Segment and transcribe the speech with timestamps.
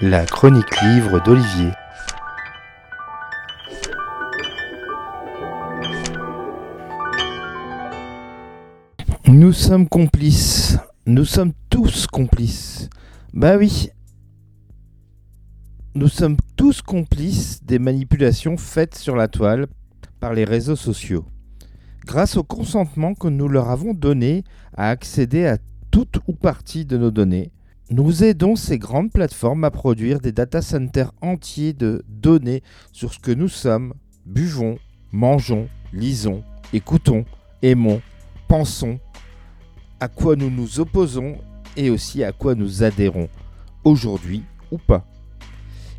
[0.00, 1.70] La chronique livre d'Olivier.
[9.28, 10.78] Nous sommes complices.
[11.06, 12.90] Nous sommes tous complices.
[13.32, 13.90] Bah oui.
[15.94, 19.66] Nous sommes tous complices des manipulations faites sur la toile
[20.20, 21.24] par les réseaux sociaux.
[22.04, 24.42] Grâce au consentement que nous leur avons donné
[24.76, 25.58] à accéder à
[25.90, 27.52] toute ou partie de nos données,
[27.90, 33.18] nous aidons ces grandes plateformes à produire des data centers entiers de données sur ce
[33.18, 34.78] que nous sommes, buvons,
[35.10, 37.24] mangeons, lisons, écoutons,
[37.60, 38.00] aimons,
[38.48, 38.98] pensons,
[40.00, 41.36] à quoi nous nous opposons
[41.76, 43.28] et aussi à quoi nous adhérons,
[43.84, 45.04] aujourd'hui ou pas.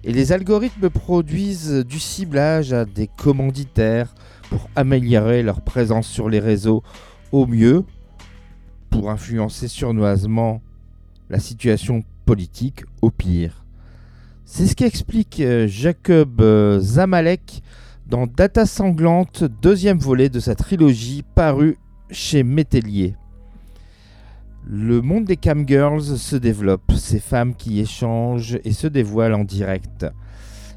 [0.04, 4.14] Et les algorithmes produisent du ciblage à des commanditaires
[4.50, 6.84] pour améliorer leur présence sur les réseaux
[7.32, 7.86] au mieux,
[8.90, 10.62] pour influencer surnoisement
[11.34, 13.66] la situation politique au pire.
[14.46, 17.64] C'est ce qu'explique euh, Jacob euh, Zamalek
[18.06, 21.80] dans Data Sanglante, deuxième volet de sa trilogie parue
[22.12, 23.16] chez Métellier.
[24.68, 30.06] Le monde des camgirls se développe, ces femmes qui échangent et se dévoilent en direct.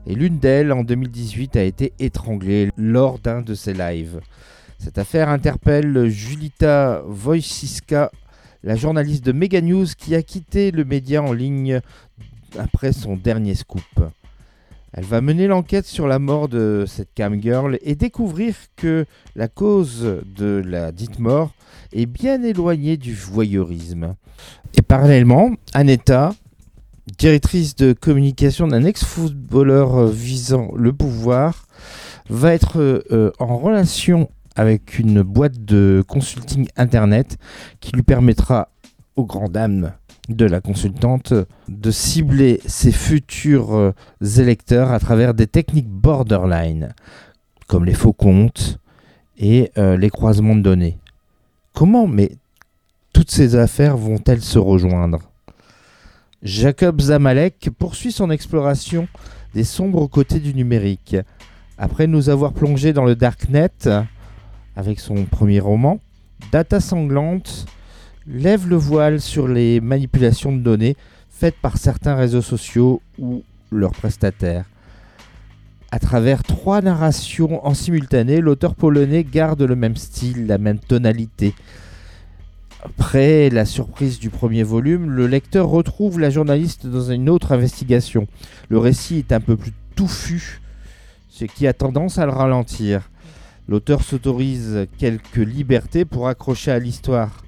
[0.06, 4.20] Et l'une d'elles, en 2018, a été étranglée lors d'un de ses lives.
[4.78, 8.10] Cette affaire interpelle Julita Wojciska,
[8.62, 11.80] la journaliste de Mega News qui a quitté le média en ligne
[12.58, 13.82] après son dernier scoop.
[14.92, 20.22] Elle va mener l'enquête sur la mort de cette camgirl et découvrir que la cause
[20.36, 21.52] de la dite mort
[21.92, 24.14] est bien éloignée du voyeurisme.
[24.74, 26.34] Et parallèlement, Aneta,
[27.18, 31.66] directrice de communication d'un ex-footballeur visant le pouvoir,
[32.30, 37.38] va être euh, en relation avec une boîte de consulting internet
[37.80, 38.70] qui lui permettra
[39.14, 39.92] aux grandes dames
[40.28, 41.32] de la consultante
[41.68, 43.92] de cibler ses futurs euh,
[44.38, 46.94] électeurs à travers des techniques borderline,
[47.68, 48.78] comme les faux comptes
[49.38, 50.98] et euh, les croisements de données.
[51.74, 52.32] Comment mais
[53.12, 55.20] toutes ces affaires vont-elles se rejoindre?
[56.42, 59.08] Jacob Zamalek poursuit son exploration
[59.54, 61.16] des sombres côtés du numérique.
[61.78, 63.70] Après nous avoir plongé dans le darknet,
[64.76, 66.00] avec son premier roman,
[66.52, 67.66] Data Sanglante
[68.26, 70.96] lève le voile sur les manipulations de données
[71.30, 74.66] faites par certains réseaux sociaux ou leurs prestataires.
[75.90, 81.54] À travers trois narrations en simultané, l'auteur polonais garde le même style, la même tonalité.
[82.84, 88.26] Après la surprise du premier volume, le lecteur retrouve la journaliste dans une autre investigation.
[88.68, 90.60] Le récit est un peu plus touffu,
[91.28, 93.08] ce qui a tendance à le ralentir.
[93.68, 97.42] L'auteur s'autorise quelques libertés pour accrocher à l'histoire.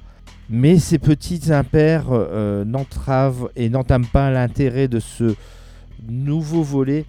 [0.50, 5.36] Mais ces petits impairs euh, n'entravent et n'entament pas l'intérêt de ce
[6.08, 7.04] nouveau volet,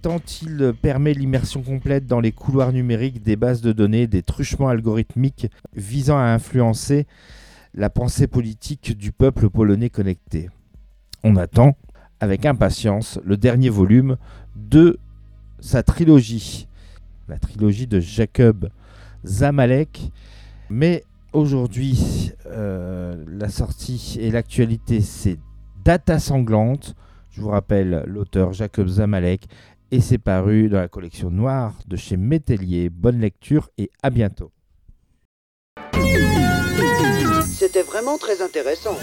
[0.00, 4.68] tant il permet l'immersion complète dans les couloirs numériques des bases de données, des truchements
[4.68, 7.06] algorithmiques visant à influencer
[7.74, 10.48] la pensée politique du peuple polonais connecté.
[11.24, 11.76] On attend
[12.20, 14.16] avec impatience le dernier volume
[14.56, 14.98] de
[15.60, 16.68] sa trilogie
[17.28, 18.68] la trilogie de Jacob
[19.24, 20.10] Zamalek.
[20.70, 25.38] Mais aujourd'hui, euh, la sortie et l'actualité, c'est
[25.84, 26.94] Data Sanglante.
[27.30, 29.46] Je vous rappelle l'auteur Jacob Zamalek
[29.90, 32.90] et c'est paru dans la collection noire de chez Métellier.
[32.90, 34.50] Bonne lecture et à bientôt.
[37.46, 38.96] C'était vraiment très intéressant.